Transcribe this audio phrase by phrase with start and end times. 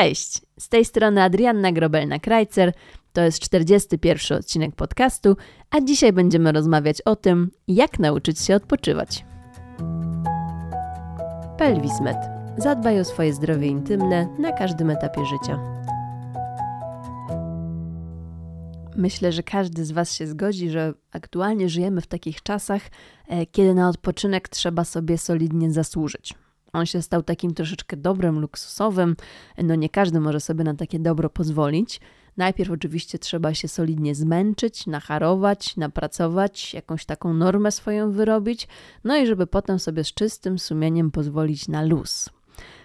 [0.00, 0.40] Cześć!
[0.58, 2.72] Z tej strony Adrianna Grobelna-Krajcer.
[3.12, 5.36] To jest 41 odcinek podcastu,
[5.70, 9.24] a dzisiaj będziemy rozmawiać o tym, jak nauczyć się odpoczywać.
[11.58, 12.16] Pelwismed.
[12.58, 15.58] Zadbaj o swoje zdrowie intymne na każdym etapie życia.
[18.96, 22.82] Myślę, że każdy z Was się zgodzi, że aktualnie żyjemy w takich czasach,
[23.28, 26.34] e, kiedy na odpoczynek trzeba sobie solidnie zasłużyć.
[26.72, 29.16] On się stał takim troszeczkę dobrem luksusowym.
[29.58, 32.00] No nie każdy może sobie na takie dobro pozwolić.
[32.36, 38.68] Najpierw oczywiście trzeba się solidnie zmęczyć, nacharować, napracować, jakąś taką normę swoją wyrobić,
[39.04, 42.30] no i żeby potem sobie z czystym sumieniem pozwolić na luz.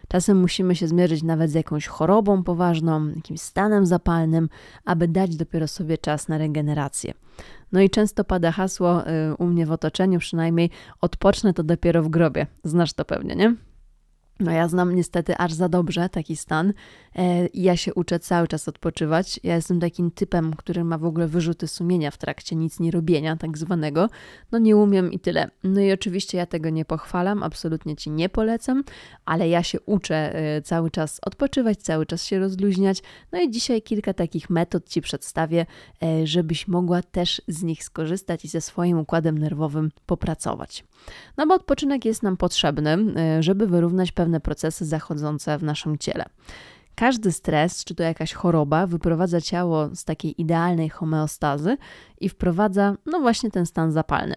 [0.08, 4.50] Czasem musimy się zmierzyć nawet z jakąś chorobą poważną, jakimś stanem zapalnym,
[4.86, 7.14] aby dać dopiero sobie czas na regenerację.
[7.72, 10.70] No i często pada hasło y, u mnie w otoczeniu przynajmniej
[11.02, 12.48] odpocznę to dopiero w grobie.
[12.64, 13.56] Znasz to pewnie, nie?
[14.40, 16.74] No ja znam niestety aż za dobrze taki stan
[17.16, 19.40] e, i ja się uczę cały czas odpoczywać.
[19.44, 23.36] Ja jestem takim typem, który ma w ogóle wyrzuty sumienia w trakcie nic nie robienia,
[23.36, 24.10] tak zwanego.
[24.52, 25.50] No nie umiem i tyle.
[25.64, 28.84] No i oczywiście ja tego nie pochwalam, absolutnie Ci nie polecam,
[29.26, 33.02] ale ja się uczę e, cały czas odpoczywać, cały czas się rozluźniać.
[33.32, 35.66] No i dzisiaj kilka takich metod Ci przedstawię,
[36.04, 40.84] e, żebyś mogła też z nich skorzystać i ze swoim układem nerwowym popracować.
[41.38, 42.98] No bo odpoczynek jest nam potrzebny,
[43.40, 46.26] żeby wyrównać pewne pewne procesy zachodzące w naszym ciele.
[46.96, 51.78] Każdy stres, czy to jakaś choroba, wyprowadza ciało z takiej idealnej homeostazy
[52.22, 54.36] i wprowadza, no właśnie, ten stan zapalny.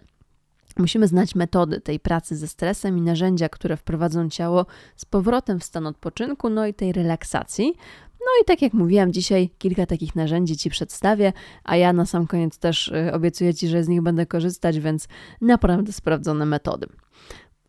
[0.78, 5.65] Musimy znać metody tej pracy ze stresem i narzędzia, które wprowadzą ciało z powrotem w
[5.65, 7.75] stan odpoczynku, no i tej relaksacji.
[8.20, 11.33] No i tak jak mówiłam, dzisiaj kilka takich narzędzi Ci przedstawię,
[11.64, 15.08] a ja na sam koniec też y, obiecuję Ci, że z nich będę korzystać, więc
[15.41, 16.86] naprawdę sprawdzone metody.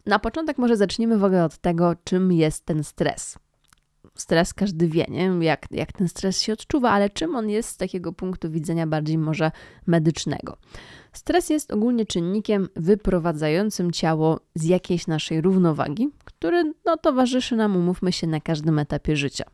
[0.05, 3.39] Na początek może zaczniemy w ogóle od tego, czym jest ten stres.
[4.15, 5.31] Stres każdy wie, nie?
[5.41, 9.17] Jak, jak ten stres się odczuwa, ale czym on jest z takiego punktu widzenia bardziej
[9.17, 9.51] może
[9.87, 10.57] medycznego.
[11.13, 18.11] Stres jest ogólnie czynnikiem wyprowadzającym ciało z jakiejś naszej równowagi, który no, towarzyszy nam, umówmy
[18.11, 19.45] się, na każdym etapie życia.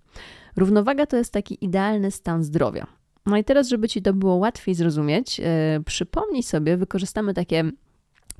[0.57, 2.87] Równowaga to jest taki idealny stan zdrowia.
[3.25, 5.45] No i teraz, żeby Ci to było łatwiej zrozumieć, yy,
[5.85, 7.71] przypomnij sobie, wykorzystamy takie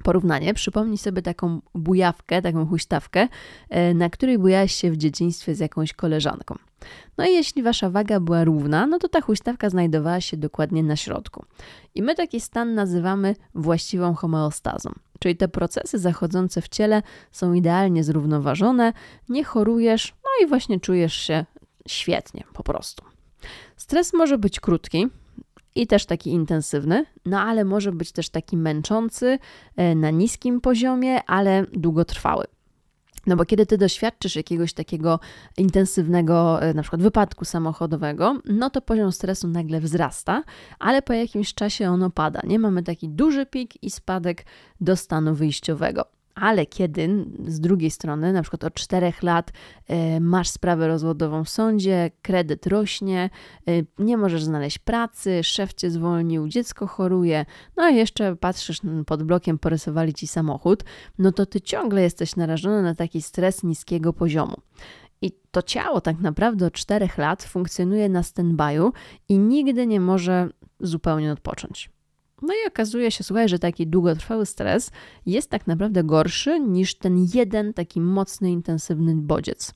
[0.03, 3.27] porównanie, przypomnij sobie taką bujawkę, taką huśtawkę,
[3.69, 6.55] e, na której bujałeś się w dzieciństwie z jakąś koleżanką.
[7.17, 10.95] No i jeśli wasza waga była równa, no to ta huśtawka znajdowała się dokładnie na
[10.95, 11.45] środku.
[11.95, 14.89] I my taki stan nazywamy właściwą homeostazą.
[15.19, 18.93] Czyli te procesy zachodzące w ciele są idealnie zrównoważone,
[19.29, 21.45] nie chorujesz, no i właśnie czujesz się
[21.87, 23.05] świetnie po prostu.
[23.77, 25.09] Stres może być krótki,
[25.75, 29.39] i też taki intensywny, no ale może być też taki męczący
[29.75, 32.45] e, na niskim poziomie, ale długotrwały.
[33.27, 35.19] No bo kiedy ty doświadczysz jakiegoś takiego
[35.57, 40.43] intensywnego, e, na przykład wypadku samochodowego, no to poziom stresu nagle wzrasta,
[40.79, 42.41] ale po jakimś czasie on opada.
[42.43, 44.45] Nie mamy taki duży pik i spadek
[44.81, 46.14] do stanu wyjściowego.
[46.35, 49.51] Ale kiedy z drugiej strony, na przykład od czterech lat,
[49.87, 53.29] e, masz sprawę rozwodową w sądzie, kredyt rośnie,
[53.67, 57.45] e, nie możesz znaleźć pracy, szef cię zwolnił, dziecko choruje,
[57.77, 60.83] no a jeszcze patrzysz pod blokiem, porysowali ci samochód,
[61.17, 64.55] no to ty ciągle jesteś narażony na taki stres niskiego poziomu.
[65.21, 68.91] I to ciało tak naprawdę od czterech lat funkcjonuje na stand-by'u
[69.29, 71.94] i nigdy nie może zupełnie odpocząć.
[72.41, 74.91] No i okazuje się, słuchaj, że taki długotrwały stres
[75.25, 79.73] jest tak naprawdę gorszy niż ten jeden taki mocny, intensywny bodziec.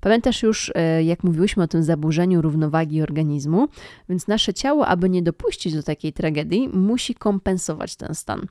[0.00, 3.68] Pamiętasz już, e, jak mówiłyśmy o tym zaburzeniu równowagi organizmu,
[4.08, 8.46] więc nasze ciało, aby nie dopuścić do takiej tragedii, musi kompensować ten stan.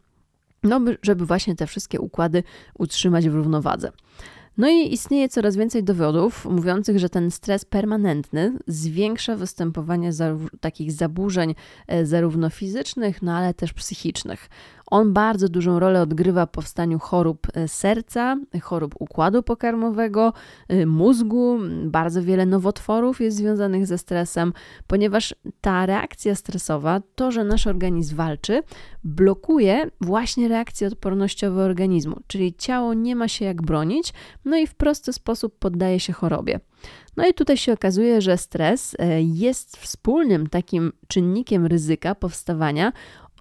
[0.64, 2.44] No, żeby właśnie te wszystkie układy
[2.78, 3.92] utrzymać w równowadze.
[4.58, 10.12] No i istnieje coraz więcej dowodów mówiących, że ten stres permanentny zwiększa występowanie
[10.60, 11.56] takich zaburzeń
[11.88, 14.50] e, zarówno fizycznych, no ale też psychicznych.
[14.94, 20.34] On bardzo dużą rolę odgrywa w powstaniu chorób e, serca, chorób układu pokarmowego,
[20.68, 21.58] e, mózgu.
[21.86, 24.54] Bardzo wiele nowotworów jest związanych ze stresem,
[24.88, 28.64] ponieważ ta reakcja stresowa, to, że nasz organizm walczy,
[29.04, 34.14] blokuje właśnie reakcje odpornościowe organizmu, czyli ciało nie ma się jak bronić,
[34.46, 36.60] no i w prosty sposób poddaje się chorobie.
[37.18, 42.94] No i tutaj się okazuje, że stres e, jest wspólnym takim czynnikiem ryzyka powstawania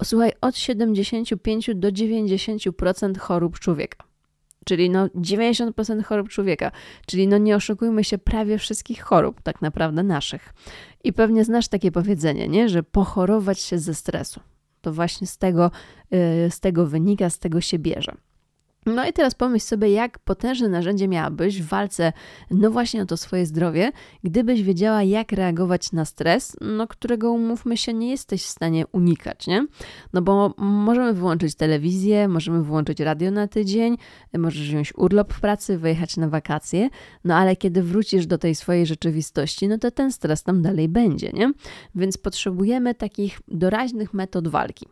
[0.03, 4.05] słuchaj, od 75 do 90% chorób człowieka.
[4.65, 6.71] Czyli no 90% chorób człowieka.
[7.07, 10.55] Czyli no nie oszukujmy się, prawie wszystkich chorób tak naprawdę naszych.
[11.05, 12.69] I pewnie znasz takie powiedzenie, nie?
[12.69, 14.41] że pochorować się ze stresu.
[14.81, 15.71] To właśnie z tego,
[16.11, 18.15] yy, z tego wynika, z tego się bierze.
[18.87, 22.13] No i teraz pomyśl sobie, jak potężne narzędzie miałabyś w walce,
[22.51, 23.93] no właśnie o to swoje zdrowie,
[24.25, 29.47] gdybyś wiedziała, jak reagować na stres, no którego umówmy się, nie jesteś w stanie unikać,
[29.47, 29.67] nie?
[30.13, 33.97] No bo możemy wyłączyć telewizję, możemy wyłączyć radio na tydzień,
[34.39, 36.89] możesz wziąć urlop w pracy, wyjechać na wakacje,
[37.25, 41.31] no ale kiedy wrócisz do tej swojej rzeczywistości, no to ten stres tam dalej będzie,
[41.33, 41.53] nie?
[41.95, 44.87] Więc potrzebujemy takich doraźnych metod walki.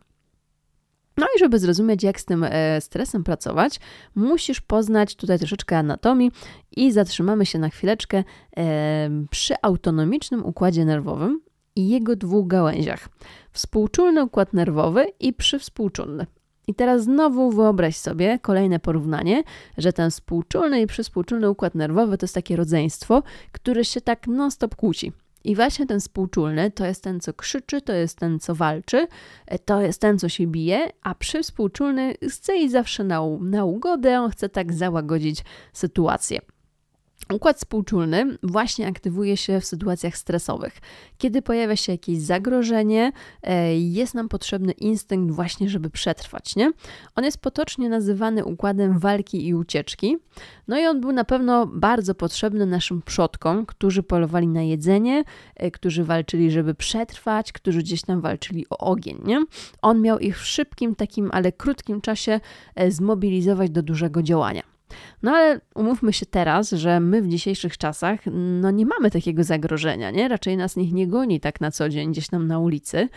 [1.21, 3.81] No i żeby zrozumieć, jak z tym e, stresem pracować,
[4.15, 6.33] musisz poznać tutaj troszeczkę anatomii
[6.77, 8.25] i zatrzymamy się na chwileczkę
[8.57, 11.41] e, przy autonomicznym układzie nerwowym
[11.77, 13.09] i jego dwóch gałęziach.
[13.53, 16.27] Współczulny układ nerwowy i przywspółczulny.
[16.67, 19.43] I teraz znowu wyobraź sobie kolejne porównanie,
[19.79, 23.23] że ten współczulny i przyspółczulny układ nerwowy to jest takie rodzeństwo,
[23.53, 25.13] które się tak non-stop kłóci.
[25.45, 29.07] I właśnie ten współczulny to jest ten, co krzyczy, to jest ten, co walczy,
[29.47, 34.21] e, to jest ten, co się bije, a przywspółczulny chce iść zawsze na, na ugodę,
[34.21, 36.41] on chce tak załagodzić sytuację.
[37.33, 40.79] Układ współczulny właśnie aktywuje się w sytuacjach stresowych.
[41.19, 43.13] Kiedy pojawia się jakieś zagrożenie,
[43.43, 46.73] e, jest nam potrzebny instynkt właśnie, żeby przetrwać, nie?
[47.17, 50.17] On jest potocznie nazywany układem walki i ucieczki.
[50.69, 55.25] No i on był na pewno bardzo potrzebny naszym przodkom, którzy polowali na jedzenie,
[55.57, 59.45] e, którzy walczyli, żeby przetrwać, którzy gdzieś tam walczyli o ogień, nie?
[59.83, 62.41] On miał ich w szybkim, takim, ale krótkim czasie
[62.75, 64.70] e, zmobilizować do dużego działania.
[65.23, 68.21] No ale umówmy się teraz, że my w dzisiejszych czasach
[68.61, 70.29] no nie mamy takiego zagrożenia, nie?
[70.29, 73.09] Raczej nas nikt nie goni tak na co dzień gdzieś tam na ulicy.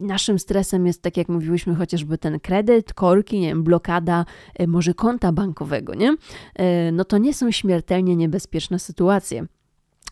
[0.00, 4.94] Naszym stresem jest, tak jak mówiłyśmy, chociażby ten kredyt, korki, nie wiem, blokada e, może
[4.94, 6.14] konta bankowego, nie?
[6.54, 9.46] E, no to nie są śmiertelnie niebezpieczne sytuacje.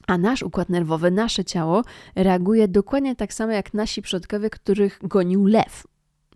[0.07, 1.83] A nasz układ nerwowy, nasze ciało
[2.15, 5.85] reaguje dokładnie tak samo jak nasi przodkowie, których gonił lew.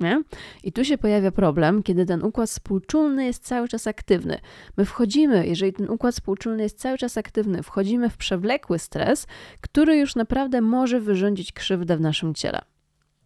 [0.00, 0.23] Nie?
[0.64, 4.38] I tu się pojawia problem, kiedy ten układ współczulny jest cały czas aktywny.
[4.76, 9.26] My wchodzimy, jeżeli ten układ współczulny jest cały czas aktywny, wchodzimy w przewlekły stres,
[9.61, 12.61] który już naprawdę może wyrządzić krzywdę w naszym ciele.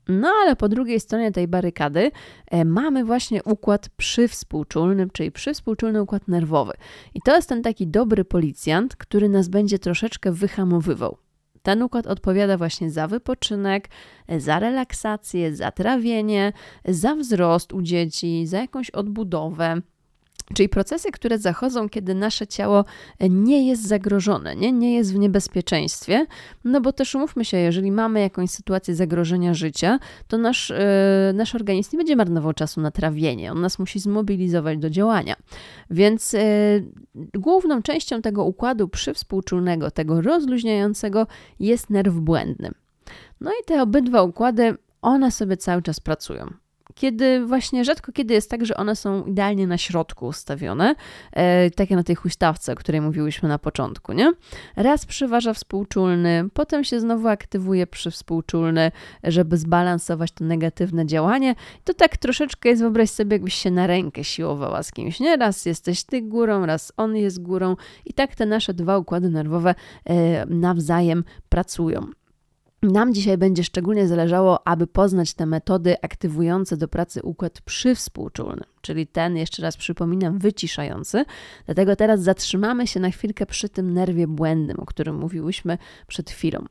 [0.09, 2.11] No ale po drugiej stronie tej barykady
[2.51, 6.73] e, mamy właśnie układ przywspółczulny, czyli przywspółczulny układ nerwowy.
[7.15, 11.24] I to jest ten taki dobry policjant, który nas będzie troszeczkę wyhamowywał.
[11.65, 13.89] Ten układ odpowiada właśnie za wypoczynek,
[14.39, 16.53] za relaksację, za trawienie,
[16.85, 19.81] za wzrost u dzieci, za jakąś odbudowę.
[20.55, 22.85] Czyli procesy, które zachodzą, kiedy nasze ciało
[23.31, 26.27] nie jest zagrożone, nie, nie jest w niebezpieczeństwie,
[26.65, 29.99] no bo też umówmy się, jeżeli mamy jakąś sytuację zagrożenia życia,
[30.29, 30.77] to nasz, yy,
[31.35, 35.37] nasz organizm nie będzie marnował czasu na trawienie, on nas musi zmobilizować do działania.
[35.91, 36.41] Więc yy,
[37.35, 41.27] główną częścią tego układu przywspółczulnego, tego rozluźniającego
[41.61, 42.71] jest nerw błędny.
[43.41, 46.64] No i te obydwa układy, one sobie cały czas pracują
[46.95, 50.95] kiedy właśnie rzadko kiedy jest tak, że one są idealnie na środku ustawione,
[51.33, 54.33] e, takie na tej huśtawce, o której mówiłyśmy na początku, nie?
[54.77, 58.91] Raz przyważa współczulny, potem się znowu aktywuje przy współczulny,
[59.25, 61.55] żeby zbalansować to negatywne działanie.
[61.85, 65.37] To tak troszeczkę jest, wyobraź sobie, jakbyś się na rękę siłowała z kimś, nie?
[65.37, 69.75] Raz jesteś ty górą, raz on jest górą i tak te nasze dwa układy nerwowe
[70.05, 72.24] e, nawzajem pracują.
[72.93, 79.07] Nam dzisiaj będzie szczególnie zależało, aby poznać te metody aktywujące do pracy układ przywspółczulny czyli
[79.07, 81.25] ten, jeszcze raz przypominam, wyciszający.
[81.67, 86.65] Dlatego teraz zatrzymamy się na chwilkę przy tym nerwie błędnym, o którym mówiłyśmy przed chwilą.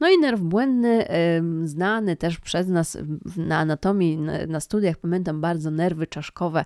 [0.00, 1.06] No i nerw błędny,
[1.64, 2.98] znany też przez nas
[3.36, 4.18] na anatomii,
[4.48, 6.64] na studiach, pamiętam bardzo nerwy czaszkowe,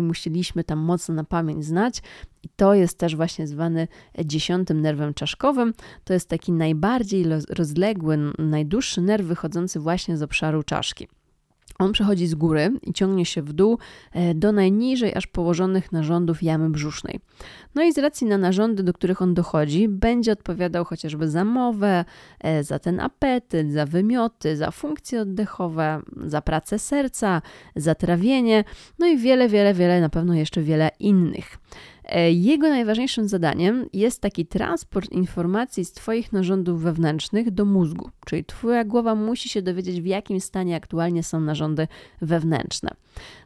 [0.00, 2.02] musieliśmy tam mocno na pamięć znać.
[2.42, 3.88] I to jest też właśnie zwany
[4.24, 5.74] dziesiątym nerwem czaszkowym.
[6.04, 11.08] To jest taki najbardziej rozległy, najdłuższy nerw wychodzący właśnie z obszaru czaszki.
[11.80, 13.78] On przechodzi z góry i ciągnie się w dół
[14.12, 17.20] e, do najniżej aż położonych narządów jamy brzusznej.
[17.74, 22.04] No i z racji na narządy, do których on dochodzi, będzie odpowiadał chociażby za mowę,
[22.40, 27.42] e, za ten apetyt, za wymioty, za funkcje oddechowe, za pracę serca,
[27.76, 28.64] za trawienie,
[28.98, 31.58] no i wiele, wiele, wiele, na pewno jeszcze wiele innych.
[32.10, 38.44] E, jego najważniejszym zadaniem jest taki transport informacji z Twoich narządów wewnętrznych do mózgu, czyli
[38.44, 41.88] Twoja głowa musi się dowiedzieć, w jakim stanie aktualnie są narządy
[42.22, 42.90] wewnętrzne.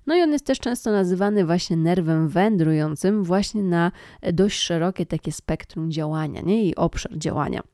[0.06, 3.92] No i on jest też często nazywany właśnie nerwem wędrującym, właśnie na
[4.32, 6.64] dość szerokie takie spektrum działania nie?
[6.64, 7.73] i obszar działania.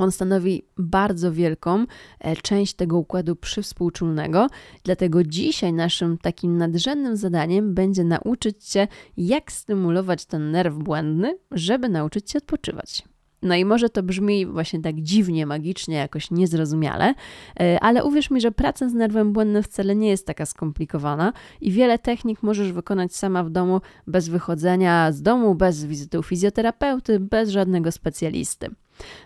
[0.00, 1.86] On stanowi bardzo wielką
[2.20, 4.46] e, część tego układu przywspółczulnego,
[4.84, 11.88] dlatego dzisiaj naszym takim nadrzędnym zadaniem będzie nauczyć się, jak stymulować ten nerw błędny, żeby
[11.88, 13.04] nauczyć się odpoczywać.
[13.42, 17.14] No i może to brzmi właśnie tak dziwnie, magicznie, jakoś niezrozumiale,
[17.60, 21.70] e, ale uwierz mi, że praca z nerwem błędnym wcale nie jest taka skomplikowana i
[21.70, 27.20] wiele technik możesz wykonać sama w domu bez wychodzenia z domu, bez wizyty u fizjoterapeuty,
[27.20, 28.70] bez żadnego specjalisty.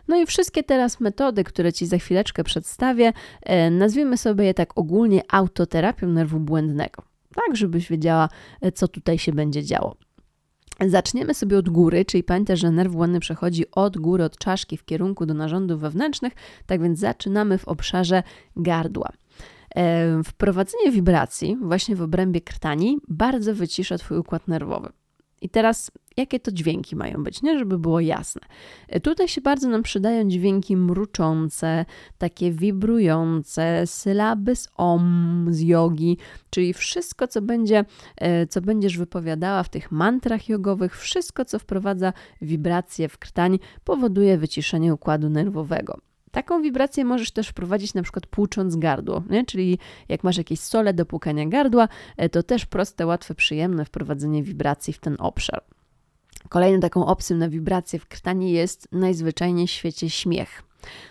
[0.08, 3.12] No i wszystkie teraz metody, które Ci za chwileczkę przedstawię,
[3.42, 7.02] e, nazwijmy sobie je tak ogólnie autoterapią nerwu błędnego.
[7.34, 8.28] Tak, żebyś wiedziała,
[8.60, 9.96] e, co tutaj się będzie działo.
[10.80, 14.84] Zaczniemy sobie od góry, czyli pamiętaj, że nerw błędny przechodzi od góry, od czaszki w
[14.84, 16.32] kierunku do narządów wewnętrznych,
[16.66, 18.22] tak więc zaczynamy w obszarze
[18.56, 19.08] gardła.
[19.76, 24.88] E, wprowadzenie wibracji właśnie w obrębie krtani bardzo wycisza Twój układ nerwowy.
[25.44, 27.58] I teraz, jakie to dźwięki mają być, nie?
[27.58, 28.40] Żeby było jasne.
[28.88, 31.84] E, tutaj się bardzo nam przydają dźwięki mruczące,
[32.18, 36.18] takie wibrujące, sylaby z om, z jogi,
[36.50, 37.84] czyli wszystko, co, będzie,
[38.16, 44.38] e, co będziesz wypowiadała w tych mantrach jogowych, wszystko, co wprowadza wibracje w krtań, powoduje
[44.38, 45.98] wyciszenie układu nerwowego.
[46.34, 49.44] Taką wibrację możesz też wprowadzić na przykład płucząc gardło, nie?
[49.44, 54.42] czyli jak masz jakieś sole do płukania gardła, e, to też proste, łatwe, przyjemne wprowadzenie
[54.42, 55.64] wibracji w ten obszar.
[56.48, 60.62] Kolejną taką opcją na wibrację w krtani jest najzwyczajniej w świecie śmiech.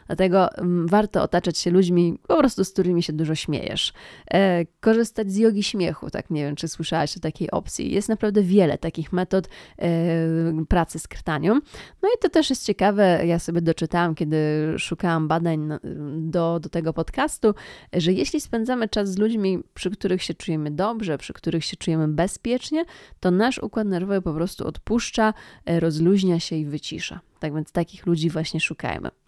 [0.08, 3.94] Dlatego mm, warto otaczać się ludźmi, po prostu z którymi się dużo śmiejesz.
[4.32, 7.92] E, korzystać z jogi śmiechu, tak nie wiem, czy słyszałaś o takiej opcji.
[7.94, 9.48] Jest naprawdę wiele takich metod
[9.80, 11.54] e, pracy z krtanią.
[12.02, 14.38] No i to też jest ciekawe, ja sobie doczytałam, kiedy
[14.78, 15.70] szukałam badań
[16.18, 17.54] do, do tego podcastu,
[17.94, 22.08] że jeśli spędzamy czas z ludźmi, przy których się czujemy dobrze, przy których się czujemy
[22.08, 22.86] bezpiecznie,
[23.20, 25.34] to nasz układ nerwowy po prostu odpuszcza,
[25.66, 27.20] e, rozluźnia się i wycisza.
[27.40, 29.23] Tak więc takich ludzi właśnie szukajmy.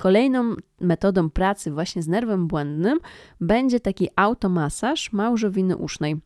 [0.00, 2.98] Kolejną metodą pracy właśnie z nerwem błędnym
[3.40, 6.16] będzie taki automasaż małżowiny usznej.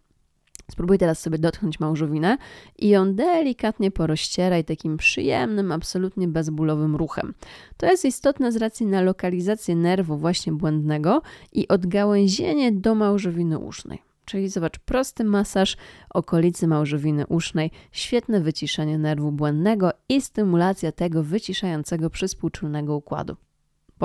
[0.71, 2.39] Spróbuj teraz sobie dotknąć małżowinę
[2.79, 7.35] i ją delikatnie porozcieraj takim przyjemnym, absolutnie bezbólowym ruchem.
[7.77, 14.03] To jest istotne z racji na lokalizację nerwu właśnie błędnego i odgałęzienie do małżowiny usznej.
[14.25, 15.77] Czyli zobacz, prosty masaż
[16.11, 23.37] okolicy małżowiny usznej, świetne wyciszenie nerwu błędnego i stymulacja tego wyciszającego przyspółczulnego układu.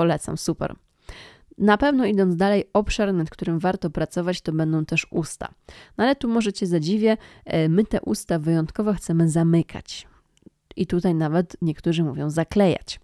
[0.00, 0.74] Polecam, super.
[1.58, 5.48] Na pewno idąc dalej, obszar, nad którym warto pracować, to będą też usta.
[5.98, 10.08] No ale tu może Cię zadziwię, e, my te usta wyjątkowo chcemy zamykać.
[10.76, 13.00] I tutaj nawet niektórzy mówią zaklejać.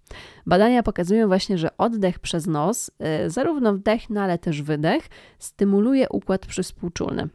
[0.46, 6.08] Badania pokazują właśnie, że oddech przez nos, e, zarówno wdech, no ale też wydech, stymuluje
[6.08, 7.28] układ przyspółczulny.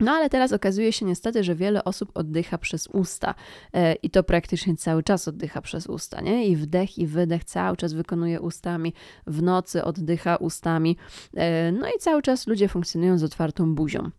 [0.00, 3.34] No ale teraz okazuje się niestety, że wiele osób oddycha przez usta
[3.72, 6.46] e, i to praktycznie cały czas oddycha przez usta, nie?
[6.46, 8.92] I wdech i wydech cały czas wykonuje ustami,
[9.26, 10.96] w nocy oddycha ustami,
[11.36, 14.10] e, no i cały czas ludzie funkcjonują z otwartą buzią.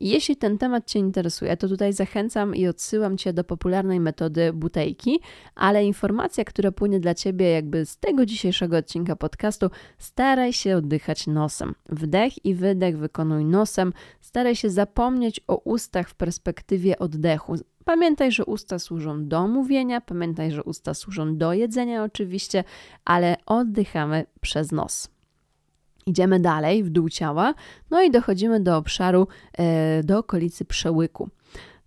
[0.00, 5.20] Jeśli ten temat Cię interesuje, to tutaj zachęcam i odsyłam Cię do popularnej metody butejki,
[5.54, 11.26] ale informacja, która płynie dla Ciebie jakby z tego dzisiejszego odcinka podcastu, staraj się oddychać
[11.26, 11.74] nosem.
[11.88, 17.54] Wdech i wydech wykonuj nosem, staraj się zapomnieć o ustach w perspektywie oddechu.
[17.84, 22.64] Pamiętaj, że usta służą do mówienia, pamiętaj, że usta służą do jedzenia oczywiście,
[23.04, 25.19] ale oddychamy przez nos.
[26.10, 27.54] Idziemy dalej w dół ciała,
[27.90, 31.28] no i dochodzimy do obszaru, e, do okolicy przełyku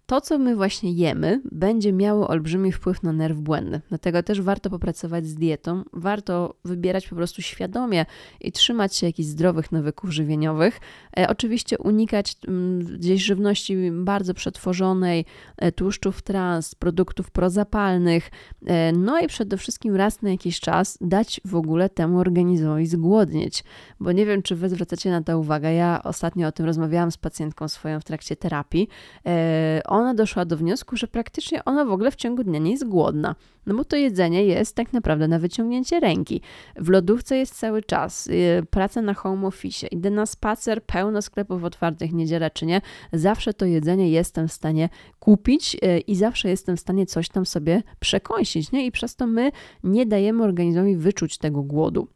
[0.06, 3.82] to, co my właśnie jemy, będzie miało olbrzymi wpływ na nerw błędny.
[3.90, 8.06] Dlatego też warto popracować z dietą, warto wybierać po prostu świadomie
[8.42, 10.80] i trzymać się jakichś zdrowych nawyków żywieniowych.
[11.18, 15.26] E, oczywiście unikać m, mm, gdzieś żywności bardzo przetworzonej,
[15.58, 18.32] e, tłuszczów trans, produktów prozapalnych,
[18.66, 23.64] e, no i przede wszystkim raz na jakiś czas dać w ogóle temu organizmowi zgłodnieć.
[24.00, 25.74] Bo nie wiem, czy wy zwracacie na to uwagę.
[25.74, 28.88] Ja ostatnio o tym rozmawiałam z pacjentką swoją w trakcie terapii.
[29.26, 32.88] E, ona doszła do wniosku, że praktycznie ona w ogóle w ciągu dnia nie jest
[32.88, 33.36] głodna.
[33.66, 36.42] No bo to jedzenie jest tak naprawdę na wyciągnięcie ręki.
[36.76, 41.64] W lodówce jest cały czas, y, praca na home office, idę na spacer, pełno sklepów
[41.64, 42.82] otwartych, niedziela czy nie,
[43.14, 47.46] zawsze to jedzenie jestem w stanie kupić y, i zawsze jestem w stanie coś tam
[47.46, 48.86] sobie przekąsić, nie?
[48.86, 49.52] I przez to my
[49.84, 52.08] nie dajemy organizmowi wyczuć tego głodu.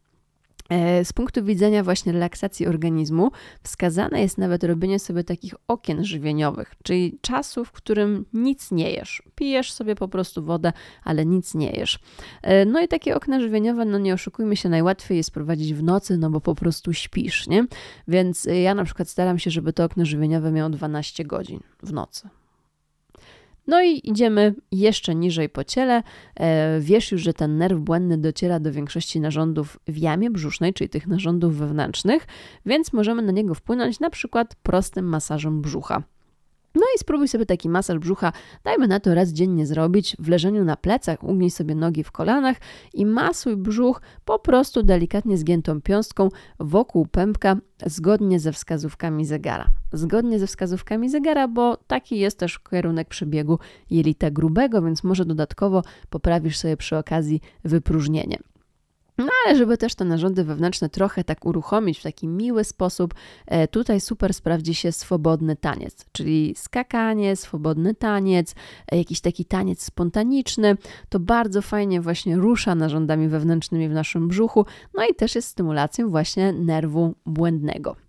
[0.69, 3.31] E, z punktu widzenia właśnie relaksacji organizmu,
[3.63, 9.23] wskazane jest nawet robienie sobie takich okien żywieniowych, czyli czasu, w którym nic nie jesz.
[9.35, 11.99] Pijesz sobie po prostu wodę, ale nic nie jesz.
[12.41, 16.17] E, no i takie okna żywieniowe, no nie oszukujmy się, najłatwiej jest prowadzić w nocy,
[16.17, 17.65] no bo po prostu śpisz, nie?
[18.07, 22.29] Więc ja na przykład staram się, żeby to okno żywieniowe miało 12 godzin w nocy.
[23.67, 26.03] No i idziemy jeszcze niżej po ciele.
[26.35, 30.89] E, wiesz już, że ten nerw błędny dociera do większości narządów w jamie brzusznej, czyli
[30.89, 32.27] tych narządów wewnętrznych,
[32.65, 36.03] więc możemy na niego wpłynąć na przykład prostym masażem brzucha.
[36.77, 40.63] No i spróbuj sobie taki masaż brzucha, dajmy na to raz dziennie zrobić w leżeniu
[40.63, 42.57] na plecach, ugnij sobie nogi w kolanach
[42.93, 46.29] i masuj brzuch po prostu delikatnie zgiętą piąstką
[46.59, 49.65] wokół pępka zgodnie ze wskazówkami zegara.
[49.93, 55.83] Zgodnie ze wskazówkami zegara, bo taki jest też kierunek przebiegu jelita grubego, więc może dodatkowo
[56.09, 58.37] poprawisz sobie przy okazji wypróżnienie.
[59.17, 63.13] No ale żeby też te narządy wewnętrzne trochę tak uruchomić w taki miły sposób,
[63.45, 68.55] e, tutaj super sprawdzi się swobodny taniec, czyli skakanie, swobodny taniec,
[68.91, 70.77] e, jakiś taki taniec spontaniczny.
[71.09, 76.09] To bardzo fajnie właśnie rusza narządami wewnętrznymi w naszym brzuchu, no i też jest stymulacją
[76.09, 78.06] właśnie nerwu błędnego.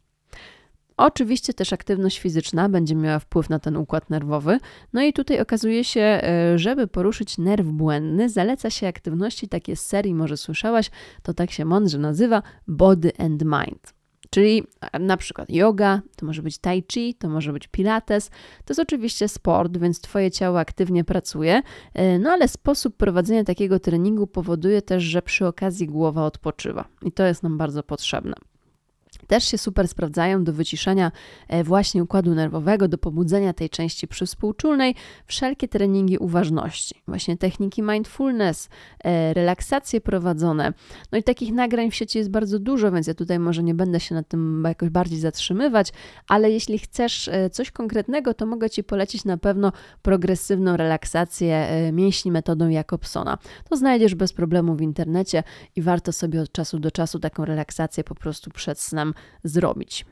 [0.99, 4.59] Oczywiście też aktywność fizyczna będzie miała wpływ na ten układ nerwowy.
[4.93, 9.87] No i tutaj okazuje się, e, żeby poruszyć nerw błędny, zaleca się aktywności takie z
[9.87, 10.91] serii, może słyszałaś,
[11.23, 13.95] to tak się mądrze nazywa body and mind.
[14.31, 14.63] Czyli
[14.93, 18.29] e, na przykład yoga, to może być tai chi, to może być pilates.
[18.65, 21.63] To jest oczywiście sport, więc Twoje ciało aktywnie pracuje,
[21.95, 27.13] e, no ale sposób prowadzenia takiego treningu powoduje też, że przy okazji głowa odpoczywa i
[27.13, 28.35] to jest nam bardzo potrzebne
[29.29, 31.13] też się super sprawdzają do wyciszania
[31.49, 34.95] e, właśnie układu nerwowego, do pobudzenia tej części przyspółczulnej,
[35.27, 38.69] wszelkie treningi uważności, właśnie techniki mindfulness,
[39.05, 40.73] e, relaksacje prowadzone.
[41.13, 44.01] No i takich nagrań w sieci jest bardzo dużo, więc ja tutaj może nie będę
[44.01, 45.93] się nad tym jakoś bardziej zatrzymywać,
[46.29, 52.33] ale jeśli chcesz e, coś konkretnego, to mogę Ci polecić na pewno progresywną relaksację mięśni
[52.33, 53.39] metodą Jakobsona.
[53.69, 55.43] To znajdziesz bez problemu w internecie
[55.77, 60.07] i warto sobie od czasu do czasu taką relaksację po prostu przed snem zrobić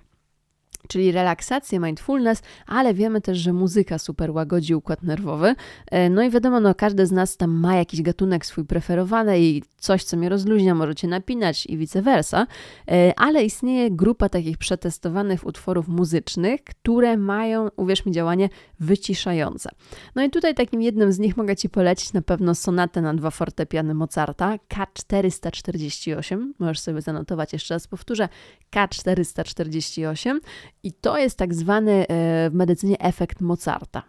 [0.89, 5.55] czyli relaksację, mindfulness, ale wiemy też, że muzyka super łagodzi układ nerwowy.
[5.91, 9.63] E, no i wiadomo, no każdy z nas tam ma jakiś gatunek swój preferowany i
[9.79, 12.47] coś, co mnie rozluźnia, możecie napinać i vice versa,
[12.89, 18.49] e, ale istnieje grupa takich przetestowanych utworów muzycznych, które mają, uwierz mi, działanie
[18.81, 19.71] wyciszające.
[20.15, 23.31] No i tutaj takim jednym z nich mogę Ci polecić na pewno sonatę na dwa
[23.31, 28.29] fortepiany Mozarta, K448, możesz sobie zanotować, jeszcze raz powtórzę,
[28.77, 30.39] K448
[30.87, 32.07] i to jest tak zwany e,
[32.51, 34.03] w medycynie efekt Mozarta.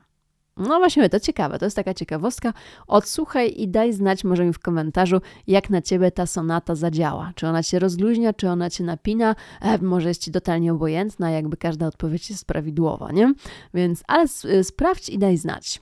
[0.58, 2.54] No właśnie, to ciekawe, to jest taka ciekawostka.
[2.88, 7.32] Odsłuchaj i daj znać może mi w komentarzu, jak na ciebie ta sonata zadziała.
[7.36, 11.58] Czy ona cię rozluźnia, czy ona cię napina, e, może jest ci totalnie obojętna, jakby
[11.58, 13.34] każda odpowiedź jest prawidłowa, nie?
[13.74, 15.82] Więc, ale e, sprawdź i daj znać.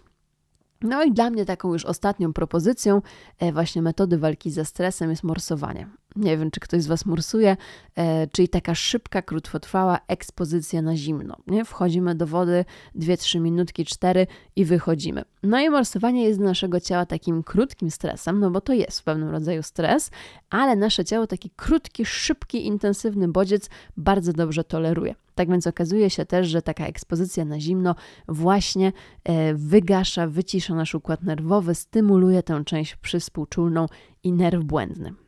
[0.81, 3.01] No i dla mnie taką już ostatnią propozycją
[3.39, 5.87] e, właśnie metody walki ze stresem jest morsowanie.
[6.15, 7.57] Nie wiem, czy ktoś z Was morsuje,
[7.95, 11.37] e, czyli taka szybka, krótkotrwała ekspozycja na zimno.
[11.47, 11.65] Nie?
[11.65, 15.21] Wchodzimy do wody 2-3 minutki, 4 i wychodzimy.
[15.43, 19.03] No i morsowanie jest dla naszego ciała takim krótkim stresem, no bo to jest w
[19.03, 20.11] pewnym rodzaju stres,
[20.49, 25.15] ale nasze ciało taki krótki, szybki, intensywny bodziec bardzo dobrze toleruje.
[25.35, 27.95] Tak więc okazuje się też, że taka ekspozycja na zimno
[28.27, 33.85] właśnie e, wygasza, wycisza nasz układ nerwowy, stymuluje tę część przyspółczulną
[34.23, 35.24] i nerw błędny.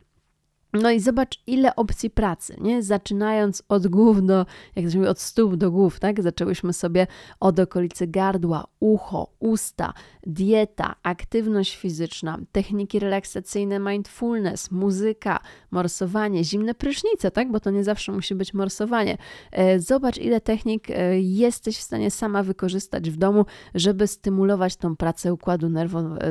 [0.72, 2.82] No i zobacz, ile opcji pracy, nie?
[2.82, 6.22] Zaczynając od głów do, jak to się mówi, od stóp do głów, tak?
[6.22, 7.06] Zaczęłyśmy sobie
[7.40, 9.92] od okolicy gardła, ucho, usta,
[10.26, 17.50] dieta, aktywność fizyczna, techniki relaksacyjne, mindfulness, muzyka, morsowanie, zimne prysznice, tak?
[17.50, 19.18] Bo to nie zawsze musi być morsowanie.
[19.52, 24.96] E, zobacz, ile technik e, jesteś w stanie sama wykorzystać w domu, żeby stymulować tą
[24.96, 25.68] pracę układu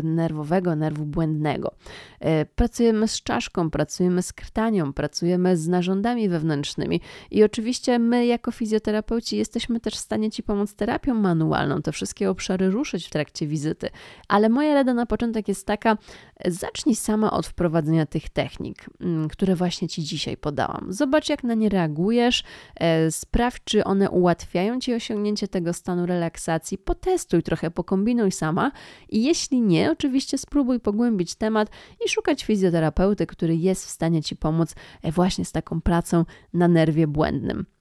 [0.03, 1.71] nerwowego, nerwu błędnego.
[2.19, 8.51] E, pracujemy z czaszką, pracujemy z krtanią, pracujemy z narządami wewnętrznymi i oczywiście my jako
[8.51, 13.47] fizjoterapeuci jesteśmy też w stanie Ci pomóc terapią manualną, te wszystkie obszary ruszyć w trakcie
[13.47, 13.89] wizyty.
[14.27, 15.97] Ale moja rada na początek jest taka,
[16.45, 20.87] zacznij sama od wprowadzenia tych technik, mm, które właśnie Ci dzisiaj podałam.
[20.89, 22.43] Zobacz, jak na nie reagujesz,
[22.75, 28.71] e, sprawdź, czy one ułatwiają Ci osiągnięcie tego stanu relaksacji, potestuj trochę, pokombinuj sama
[29.09, 31.69] i jeśli nie, oczywiście spróbuj pogłębić temat
[32.05, 36.67] i szukać fizjoterapeuty, który jest w stanie Ci pomóc e, właśnie z taką pracą na
[36.67, 37.76] nerwie błędnym.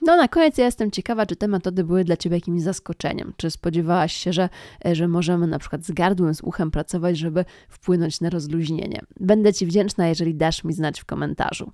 [0.00, 3.32] No na koniec ja jestem ciekawa, czy te metody były dla Ciebie jakimś zaskoczeniem.
[3.36, 4.48] Czy spodziewałaś się, że,
[4.86, 9.00] e, że możemy na przykład z gardłem, z uchem pracować, żeby wpłynąć na rozluźnienie?
[9.20, 11.72] Będę Ci wdzięczna, jeżeli dasz mi znać w komentarzu.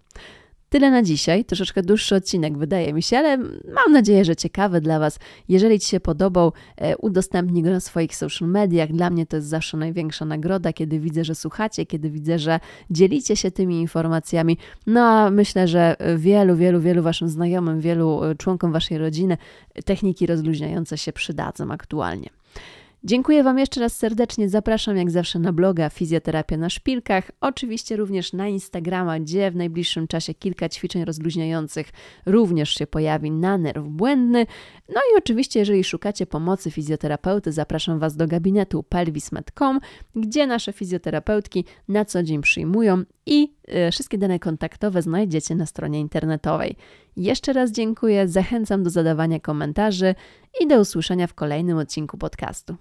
[0.68, 3.36] Tyle na dzisiaj, troszeczkę dłuższy odcinek wydaje mi się, ale
[3.74, 5.18] mam nadzieję, że ciekawy dla Was.
[5.48, 8.92] Jeżeli Ci się podobał, e, udostępnij go na swoich social mediach.
[8.92, 13.36] Dla mnie to jest zawsze największa nagroda, kiedy widzę, że słuchacie, kiedy widzę, że dzielicie
[13.36, 14.58] się tymi informacjami.
[14.86, 19.36] No a myślę, że wielu, wielu, wielu Waszym znajomym, wielu e, członkom Waszej rodziny
[19.84, 22.37] techniki rozluźniające się przydadzą aktualnie.
[23.04, 24.48] Dziękuję Wam jeszcze raz serdecznie.
[24.48, 27.30] Zapraszam jak zawsze na bloga Fizjoterapia na Szpilkach.
[27.40, 31.92] Oczywiście również na Instagrama, gdzie w najbliższym czasie kilka ćwiczeń rozluźniających
[32.26, 34.46] również się pojawi na nerw błędny.
[34.88, 39.80] No i oczywiście, jeżeli szukacie pomocy fizjoterapeuty, zapraszam Was do gabinetu pelvis.com,
[40.16, 43.57] gdzie nasze fizjoterapeutki na co dzień przyjmują i
[43.92, 46.76] wszystkie dane kontaktowe znajdziecie na stronie internetowej.
[47.16, 50.14] Jeszcze raz dziękuję, zachęcam do zadawania komentarzy
[50.60, 52.76] i do usłyszenia w kolejnym odcinku podcastu.